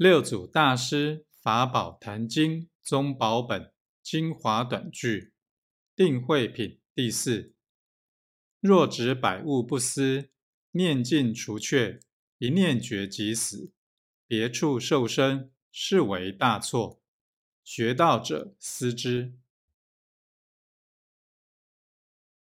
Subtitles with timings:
[0.00, 3.70] 六祖大师法宝坛经宗宝本
[4.02, 5.34] 精华短句
[5.94, 7.52] 定慧品第四：
[8.60, 10.30] 若执百物不思，
[10.70, 12.00] 念尽除却，
[12.38, 13.74] 一念觉即死，
[14.26, 17.02] 别处受生，是为大错。
[17.62, 19.34] 学道者思之。